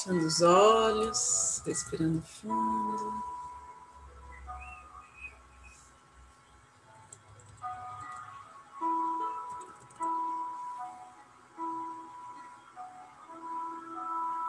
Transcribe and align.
Fechando 0.00 0.26
os 0.26 0.40
olhos, 0.40 1.62
respirando 1.66 2.22
fundo. 2.22 3.22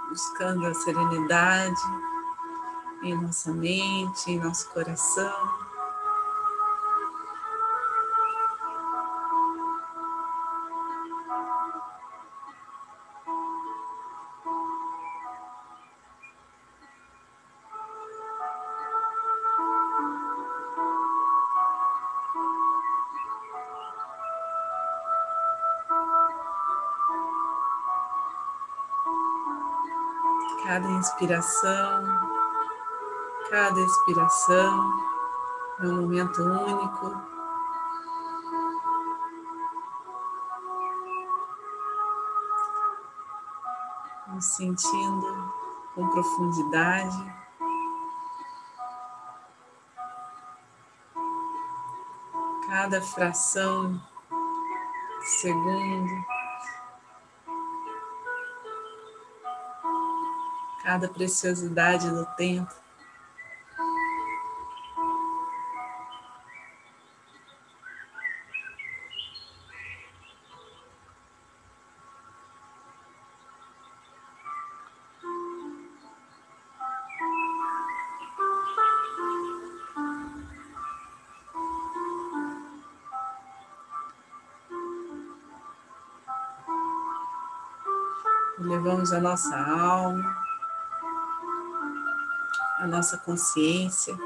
Buscando 0.10 0.68
a 0.68 0.74
serenidade 0.74 1.82
em 3.04 3.22
nossa 3.22 3.52
mente, 3.52 4.32
em 4.32 4.40
nosso 4.40 4.70
coração. 4.70 5.71
Inspiração, 31.02 32.04
cada 33.50 33.80
expiração 33.80 35.02
é 35.80 35.88
um 35.88 36.02
momento 36.02 36.44
único. 36.44 37.22
Nos 44.28 44.46
sentindo 44.46 45.54
com 45.96 46.08
profundidade. 46.08 47.42
Cada 52.68 53.02
fração 53.02 54.00
de 55.20 55.26
segundo 55.26 56.31
cada 60.84 61.08
preciosidade 61.08 62.10
do 62.10 62.26
tempo. 62.36 62.74
Levamos 88.60 89.12
a 89.12 89.20
nossa 89.20 89.58
alma 89.58 90.51
a 92.82 92.88
nossa 92.88 93.16
consciência. 93.20 94.18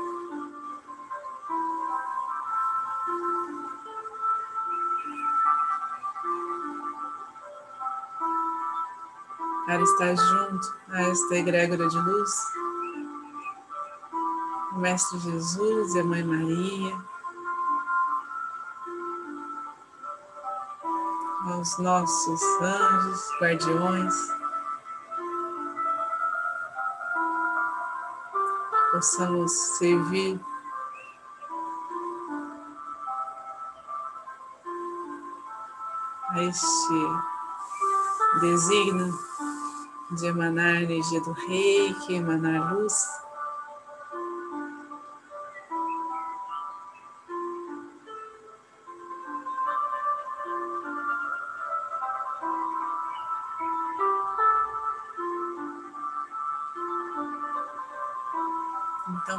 Para 9.65 9.81
estar 9.81 10.15
junto 10.15 10.77
a 10.89 11.01
esta 11.01 11.35
egrégora 11.35 11.89
de 11.89 11.97
luz, 11.97 12.31
o 14.71 14.77
Mestre 14.77 15.19
Jesus 15.19 15.95
e 15.95 15.99
a 15.99 16.03
Mãe 16.05 16.23
Maria, 16.23 16.97
aos 21.47 21.77
nossos 21.79 22.41
anjos, 22.61 23.21
guardiões, 23.41 24.44
possamos 28.95 29.51
servir 29.78 30.39
a 36.29 36.41
este 36.41 36.94
desígnio 38.39 39.13
de 40.11 40.28
emanar 40.28 40.83
energia 40.83 41.19
do 41.19 41.33
rei, 41.33 41.94
que 42.06 42.13
emanar 42.16 42.73
luz. 42.73 42.94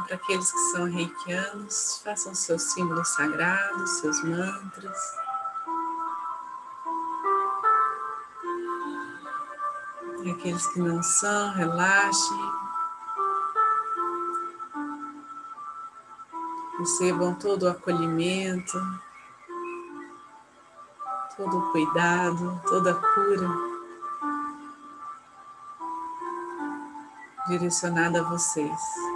Para 0.07 0.15
aqueles 0.15 0.49
que 0.49 0.59
são 0.71 0.85
reikianos, 0.85 2.01
façam 2.01 2.33
seus 2.33 2.63
símbolos 2.71 3.09
sagrados, 3.09 3.99
seus 3.99 4.23
mantras. 4.23 4.97
E 10.23 10.31
aqueles 10.31 10.65
que 10.67 10.79
não 10.79 11.03
são, 11.03 11.53
relaxem. 11.53 12.37
Recebam 16.79 17.35
todo 17.35 17.63
o 17.63 17.69
acolhimento, 17.69 18.79
todo 21.35 21.57
o 21.57 21.71
cuidado, 21.71 22.61
toda 22.65 22.91
a 22.91 22.95
cura 22.95 23.49
direcionada 27.47 28.21
a 28.21 28.23
vocês. 28.23 29.06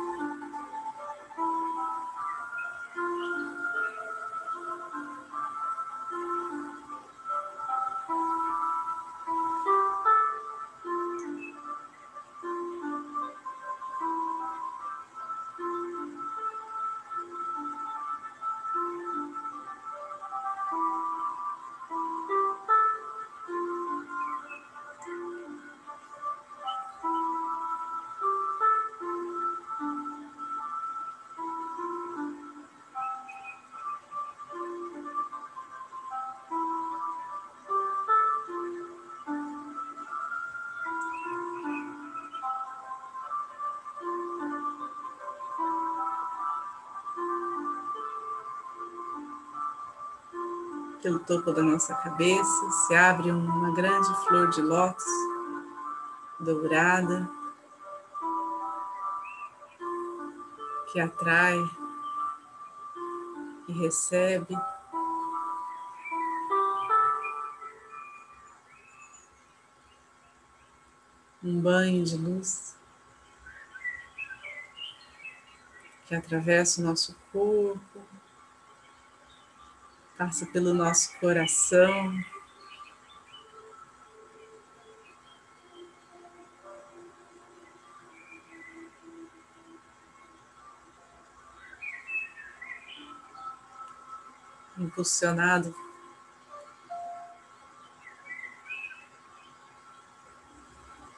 Pelo 51.02 51.20
topo 51.20 51.52
da 51.52 51.64
nossa 51.64 51.96
cabeça, 51.96 52.72
se 52.88 52.96
abre 52.96 53.32
uma 53.32 53.74
grande 53.74 54.08
flor 54.26 54.50
de 54.52 54.62
lótus 54.62 55.04
dourada 56.40 57.30
que 60.92 61.00
atrai 61.00 61.58
e 63.68 63.74
recebe. 63.74 64.56
Um 71.44 71.60
banho 71.60 72.04
de 72.04 72.18
luz 72.18 72.78
que 76.06 76.14
atravessa 76.14 76.82
o 76.82 76.84
nosso 76.84 77.18
corpo, 77.32 77.91
passa 80.22 80.46
pelo 80.46 80.72
nosso 80.72 81.18
coração. 81.20 82.14
Impulsionado 94.78 95.74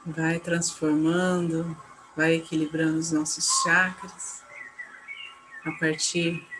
vai 0.06 0.40
transformando, 0.40 1.76
vai 2.16 2.36
equilibrando 2.36 2.98
os 2.98 3.12
nossos 3.12 3.46
chakras 3.62 4.42
a 5.62 5.72
partir 5.72 6.53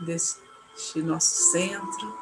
deste 0.00 1.02
nosso 1.02 1.52
centro. 1.52 2.18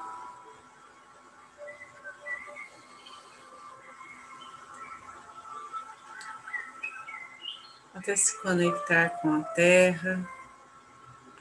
Até 7.94 8.14
se 8.16 8.40
conectar 8.40 9.10
com 9.20 9.34
a 9.34 9.42
Terra, 9.42 10.28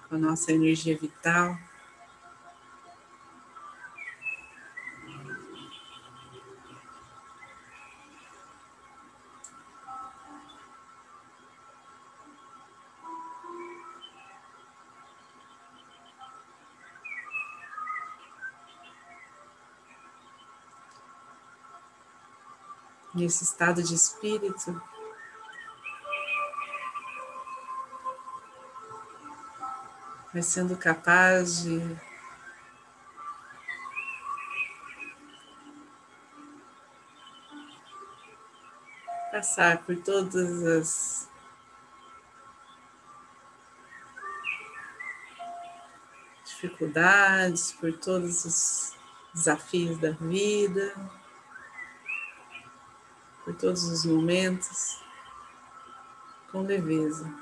com 0.09 0.15
a 0.15 0.17
nossa 0.17 0.51
energia 0.51 0.97
vital. 0.97 1.57
Nesse 23.17 23.43
estado 23.43 23.81
de 23.81 23.95
espírito, 23.95 24.79
vai 30.31 30.43
sendo 30.43 30.77
capaz 30.77 31.63
de 31.63 31.79
passar 39.31 39.79
por 39.83 39.95
todas 39.97 40.63
as 40.63 41.29
dificuldades, 46.45 47.71
por 47.71 47.91
todos 47.97 48.45
os 48.45 48.95
desafios 49.33 49.97
da 49.97 50.11
vida 50.11 50.93
por 53.47 53.55
todos 53.55 53.85
os 53.85 54.03
momentos 54.03 55.01
com 56.51 56.63
leveza. 56.63 57.33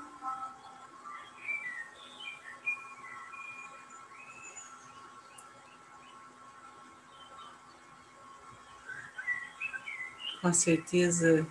Com 10.40 10.46
a 10.46 10.52
certeza 10.52 11.44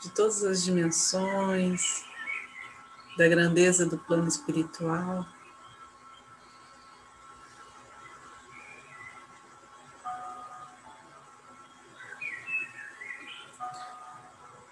de 0.00 0.10
todas 0.10 0.44
as 0.44 0.62
dimensões, 0.62 2.04
da 3.18 3.26
grandeza 3.26 3.84
do 3.84 3.98
plano 3.98 4.28
espiritual. 4.28 5.26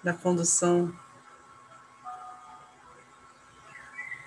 Da 0.03 0.13
condução 0.13 0.93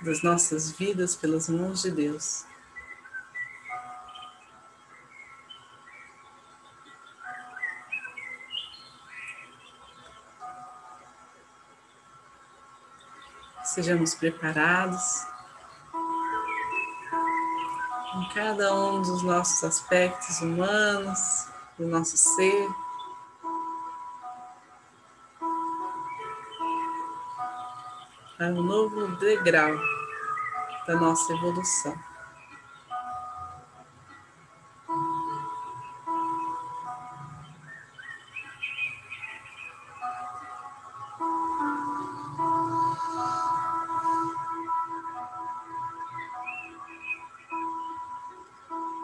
das 0.03 0.23
nossas 0.23 0.71
vidas 0.71 1.17
pelas 1.17 1.49
mãos 1.49 1.83
de 1.83 1.91
Deus. 1.91 2.45
Sejamos 13.65 14.15
preparados 14.15 15.27
em 18.15 18.29
cada 18.35 18.73
um 18.73 19.03
dos 19.03 19.23
nossos 19.25 19.65
aspectos 19.65 20.41
humanos, 20.41 21.49
do 21.77 21.87
nosso 21.89 22.17
ser. 22.17 22.84
Para 28.45 28.53
um 28.53 28.63
novo 28.63 29.07
degrau 29.17 29.75
da 30.87 30.97
nossa 30.97 31.33
evolução. 31.33 31.95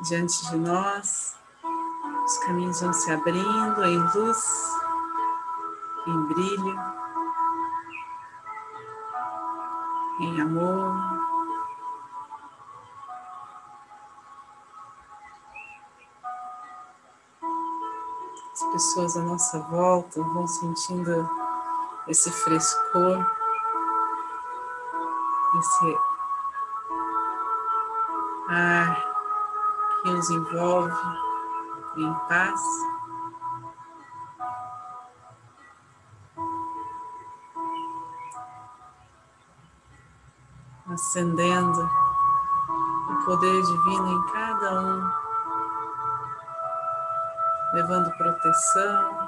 Diante 0.03 0.51
de 0.51 0.57
nós, 0.57 1.39
os 2.27 2.39
caminhos 2.45 2.81
vão 2.81 2.93
se 2.93 3.11
abrindo 3.11 3.85
em 3.85 3.99
luz, 4.15 4.45
em 6.07 6.27
brilho. 6.27 6.90
Em 10.21 10.41
amor. 10.41 10.95
As 18.53 18.65
pessoas 18.73 19.17
à 19.17 19.23
nossa 19.23 19.59
volta 19.61 20.23
vão 20.23 20.47
sentindo 20.47 21.29
esse 22.07 22.31
frescor, 22.31 23.27
esse 25.59 25.99
ar 28.49 28.97
que 30.03 30.11
os 30.11 30.31
envolve 30.31 30.93
em 31.97 32.15
paz. 32.29 32.61
Acendendo 41.01 41.91
o 43.09 43.25
poder 43.25 43.63
divino 43.63 44.13
em 44.13 44.33
cada 44.33 44.81
um, 44.83 45.11
levando 47.73 48.11
proteção, 48.19 49.20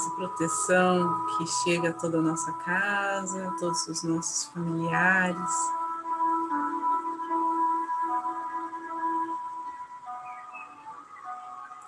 essa 0.00 0.10
proteção 0.12 1.26
que 1.26 1.46
chega 1.46 1.90
a 1.90 1.92
toda 1.92 2.18
a 2.18 2.22
nossa 2.22 2.50
casa, 2.54 3.48
a 3.48 3.50
todos 3.58 3.86
os 3.86 4.02
nossos 4.02 4.46
familiares. 4.46 5.52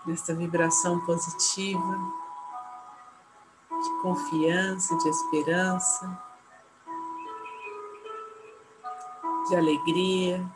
Nesta 0.05 0.35
vibração 0.35 1.01
positiva, 1.07 1.99
de 3.71 4.03
confiança, 4.03 4.95
de 4.99 5.09
esperança, 5.09 6.23
de 9.49 9.57
alegria. 9.57 10.47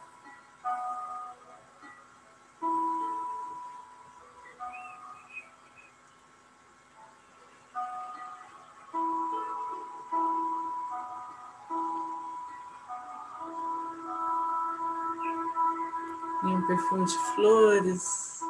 Perfume 16.86 17.04
de 17.04 17.18
flores. 17.34 18.40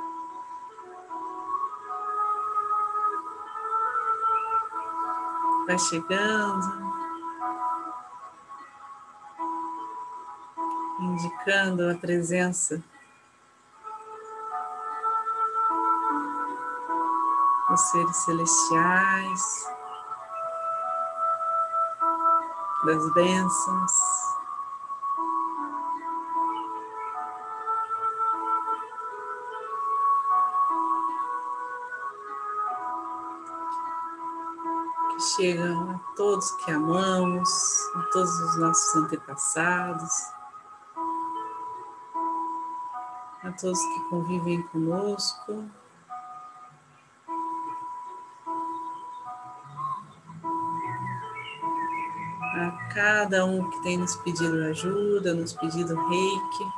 Vai 5.67 5.79
chegando. 5.79 6.87
indicando 10.99 11.91
a 11.91 11.95
presença 11.95 12.83
dos 17.69 17.81
seres 17.81 18.17
celestiais, 18.17 19.43
das 22.85 23.13
bênçãos. 23.13 24.06
Chegam 35.37 35.91
a 35.91 35.99
todos 36.17 36.51
que 36.65 36.71
amamos, 36.71 37.51
a 37.95 38.03
todos 38.11 38.31
os 38.41 38.57
nossos 38.57 38.97
antepassados, 38.97 40.11
a 43.43 43.53
todos 43.61 43.79
que 43.79 44.01
convivem 44.09 44.63
conosco. 44.69 45.69
A 52.55 52.95
cada 52.95 53.45
um 53.45 53.69
que 53.69 53.83
tem 53.83 53.99
nos 53.99 54.17
pedido 54.17 54.65
ajuda, 54.71 55.35
nos 55.35 55.53
pedido 55.53 55.95
reiki. 56.09 56.76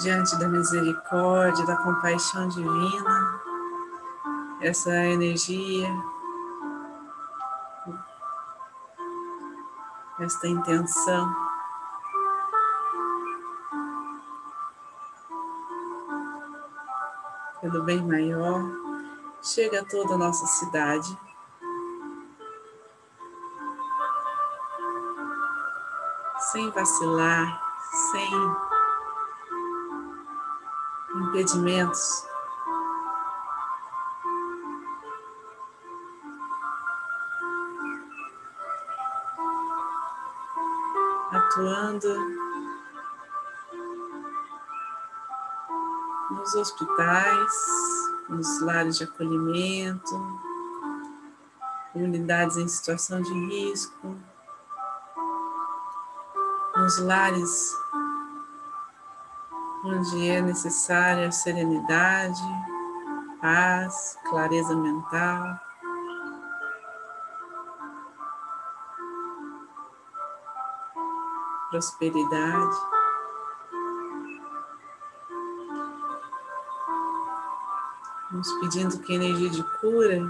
Diante 0.00 0.34
da 0.38 0.48
misericórdia, 0.48 1.66
da 1.66 1.76
compaixão 1.76 2.48
divina, 2.48 3.40
essa 4.62 4.94
energia, 4.94 5.88
esta 10.18 10.48
intenção. 10.48 11.50
Pelo 17.60 17.82
bem 17.82 18.02
maior, 18.02 18.62
chega 19.42 19.82
a 19.82 19.84
toda 19.84 20.14
a 20.14 20.18
nossa 20.18 20.46
cidade. 20.46 21.18
Sem 26.52 26.70
vacilar, 26.70 27.62
sem 28.10 28.69
impedimentos. 31.30 32.26
Atuando 41.32 42.08
nos 46.32 46.54
hospitais, 46.54 47.52
nos 48.28 48.60
lares 48.60 48.98
de 48.98 49.04
acolhimento, 49.04 50.40
unidades 51.94 52.56
em 52.56 52.66
situação 52.66 53.22
de 53.22 53.32
risco, 53.32 54.16
nos 56.76 56.98
lares 56.98 57.72
onde 59.84 60.28
é 60.28 60.42
necessária 60.42 61.32
serenidade, 61.32 62.42
paz, 63.40 64.18
clareza 64.28 64.74
mental. 64.76 65.58
Prosperidade. 71.70 72.76
Nos 78.32 78.52
pedindo 78.60 78.98
que 79.00 79.12
a 79.12 79.16
energia 79.16 79.50
de 79.50 79.62
cura 79.80 80.20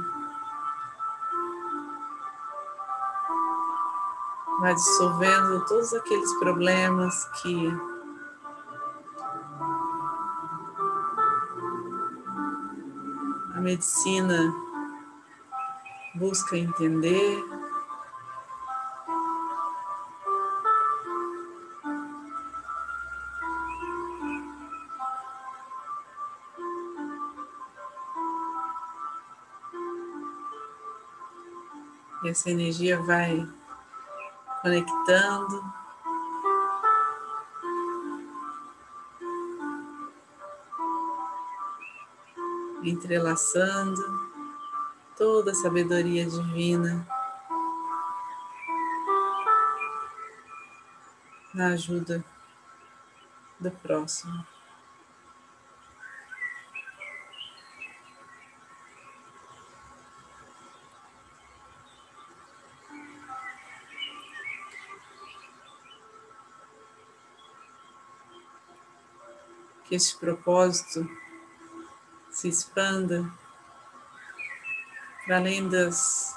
vá 4.61 4.73
dissolvendo 4.73 5.65
todos 5.67 5.93
aqueles 5.95 6.33
problemas 6.35 7.25
que 7.41 7.90
medicina 13.61 14.53
busca 16.15 16.57
entender. 16.57 17.45
Essa 32.25 32.51
energia 32.51 33.01
vai 33.01 33.49
conectando 34.63 35.80
entrelaçando 42.83 44.03
toda 45.17 45.51
a 45.51 45.55
sabedoria 45.55 46.25
divina 46.25 47.07
na 51.55 51.69
ajuda 51.69 52.25
do 53.59 53.71
próximo. 53.71 54.47
Que 69.85 69.97
esse 69.97 70.17
propósito 70.17 71.07
se 72.41 72.49
expanda 72.49 73.31
para 75.27 75.37
além 75.37 75.69
das 75.69 76.35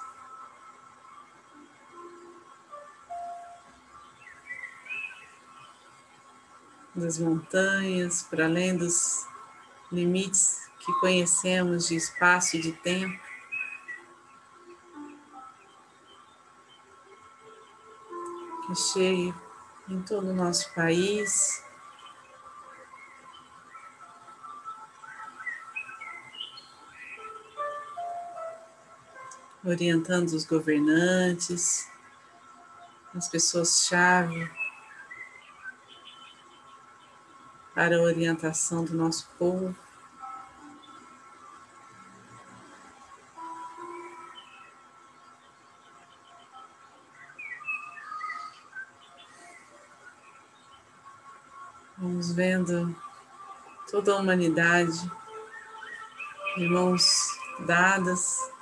das 6.94 7.18
montanhas, 7.18 8.22
para 8.24 8.46
além 8.46 8.76
dos 8.76 9.26
limites 9.90 10.70
que 10.80 10.92
conhecemos 11.00 11.88
de 11.88 11.96
espaço 11.96 12.58
e 12.58 12.62
de 12.62 12.74
tempo. 12.74 13.18
Que 18.68 18.76
chegue 18.76 19.34
em 19.88 20.02
todo 20.02 20.32
o 20.32 20.34
nosso 20.34 20.72
país, 20.76 21.63
orientando 29.64 30.30
os 30.30 30.46
governantes, 30.46 31.90
as 33.16 33.30
pessoas-chave, 33.30 34.52
para 37.74 37.98
a 37.98 38.02
orientação 38.02 38.84
do 38.84 38.94
nosso 38.94 39.28
povo. 39.38 39.76
Vamos 51.98 52.34
vendo 52.34 52.94
toda 53.90 54.12
a 54.12 54.18
humanidade, 54.18 55.10
irmãos 56.58 57.28
dadas, 57.66 58.53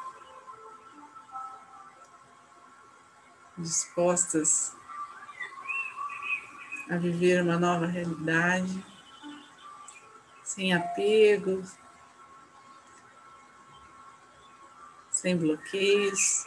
dispostas 3.62 4.76
a 6.90 6.98
viver 6.98 7.42
uma 7.42 7.58
nova 7.58 7.86
realidade, 7.86 8.84
sem 10.44 10.74
apego, 10.74 11.64
sem 15.10 15.38
bloqueios, 15.38 16.46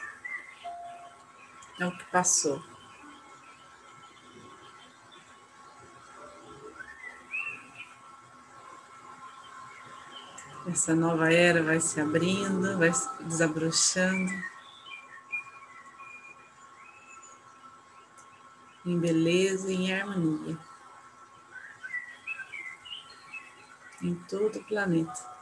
é 1.80 1.87
o 1.87 1.97
que 1.97 2.04
passou. 2.11 2.62
Essa 10.66 10.94
nova 10.94 11.33
era 11.33 11.62
vai 11.62 11.78
se 11.78 12.00
abrindo, 12.00 12.78
vai 12.78 12.92
se 12.92 13.09
desabrochando. 13.23 14.33
Em 18.84 18.98
beleza 18.98 19.70
e 19.70 19.74
em 19.74 19.92
harmonia. 19.92 20.58
Em 24.02 24.14
todo 24.28 24.58
o 24.58 24.64
planeta. 24.64 25.33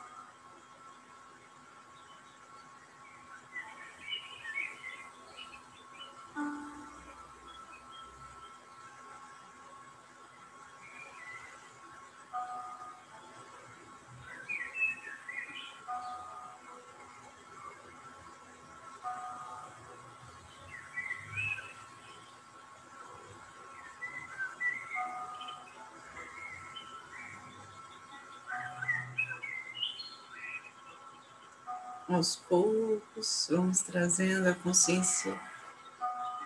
Aos 32.15 32.37
poucos, 32.37 33.49
vamos 33.51 33.81
trazendo 33.81 34.49
a 34.49 34.55
consciência 34.55 35.39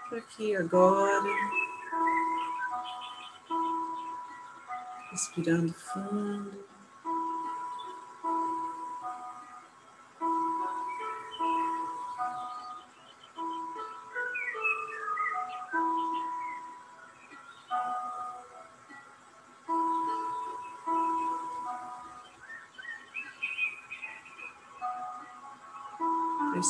para 0.09 0.19
aqui 0.19 0.55
agora, 0.55 1.23
respirando 5.11 5.73
fundo. 5.73 6.76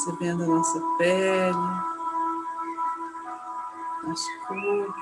Percebendo 0.06 0.44
a 0.44 0.46
nossa 0.46 0.80
pele, 0.98 1.56
nosso 4.04 4.28
corpo, 4.46 4.94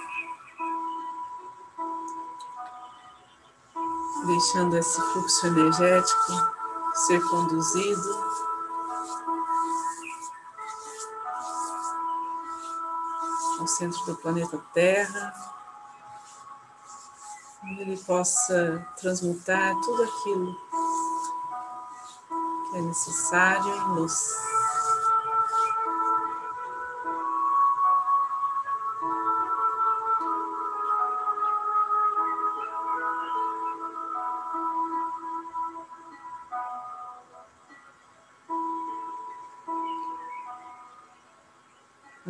deixando 4.27 4.79
esse 4.79 5.01
fluxo 5.13 5.47
energético 5.47 6.33
ser 6.95 7.21
conduzido. 7.29 8.35
Ao 13.61 13.67
centro 13.67 14.05
do 14.07 14.17
planeta 14.17 14.59
Terra, 14.73 15.35
onde 17.63 17.83
ele 17.83 17.97
possa 17.99 18.87
transmutar 18.99 19.75
tudo 19.81 20.03
aquilo 20.03 20.55
que 22.71 22.79
é 22.79 22.81
necessário 22.83 23.75
em 23.75 23.89
luz. 23.95 24.54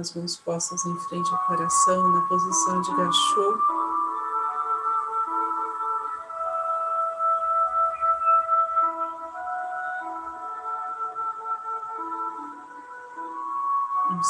As 0.04 0.14
mãos 0.14 0.36
postas 0.36 0.84
em 0.84 0.96
frente 1.08 1.32
ao 1.32 1.46
coração, 1.46 2.08
na 2.10 2.20
posição 2.28 2.82
de 2.82 2.94
gachô. 2.94 3.58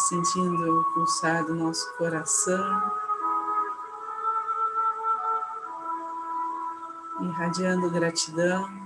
Sentindo 0.08 0.80
o 0.80 0.84
pulsar 0.92 1.44
do 1.44 1.54
nosso 1.54 1.96
coração, 1.96 2.92
irradiando 7.20 7.90
gratidão. 7.90 8.83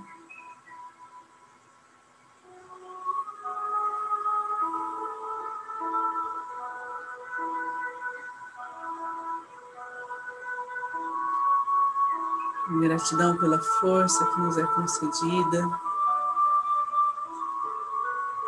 Gratidão 12.99 13.37
pela 13.37 13.59
força 13.59 14.25
que 14.25 14.41
nos 14.41 14.57
é 14.57 14.63
concedida. 14.65 15.79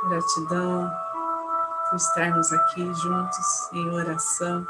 Gratidão 0.03 0.91
por 1.89 1.95
estarmos 1.95 2.51
aqui 2.51 2.93
juntos 2.93 3.69
em 3.71 3.89
oração. 3.91 4.67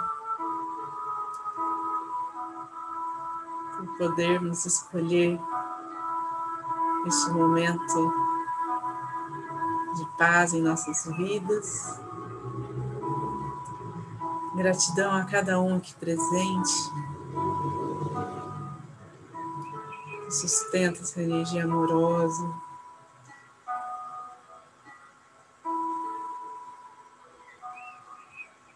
Por 3.75 3.97
podermos 3.97 4.67
escolher 4.67 5.41
este 7.07 7.31
momento 7.31 8.13
de 9.95 10.05
paz 10.15 10.53
em 10.53 10.61
nossas 10.61 11.07
vidas. 11.17 11.99
Gratidão 14.53 15.15
a 15.15 15.25
cada 15.25 15.59
um 15.59 15.77
aqui 15.77 15.95
presente 15.95 17.10
sustenta 20.31 21.01
essa 21.01 21.21
energia 21.21 21.63
amorosa. 21.63 22.53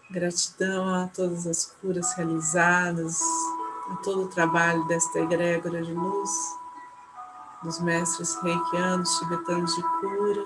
Gratidão 0.09 0.93
a 0.93 1.07
todas 1.07 1.45
as 1.47 1.65
curas 1.65 2.13
realizadas, 2.13 3.19
a 3.91 3.95
todo 3.97 4.23
o 4.23 4.27
trabalho 4.27 4.85
desta 4.85 5.19
egrégora 5.19 5.81
de 5.81 5.93
luz, 5.93 6.29
dos 7.63 7.79
mestres 7.79 8.35
reikianos, 8.41 9.17
tibetanos 9.19 9.75
de 9.75 9.81
cura. 9.81 10.45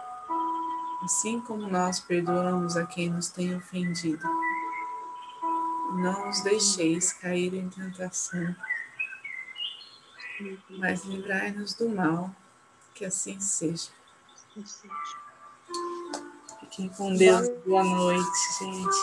assim 1.03 1.41
como 1.41 1.67
nós 1.67 1.99
perdoamos 1.99 2.77
a 2.77 2.85
quem 2.85 3.09
nos 3.09 3.29
tem 3.29 3.55
ofendido. 3.55 4.27
Não 5.95 6.29
os 6.29 6.41
deixeis 6.41 7.11
cair 7.13 7.53
em 7.53 7.69
tentação, 7.69 8.55
mas 10.69 11.03
livrai-nos 11.03 11.73
do 11.73 11.89
mal, 11.89 12.33
que 12.93 13.03
assim 13.05 13.39
seja. 13.39 13.89
Fiquem 16.59 16.89
com 16.89 17.13
Deus. 17.13 17.49
Boa 17.65 17.83
noite, 17.83 18.23
gente. 18.59 18.95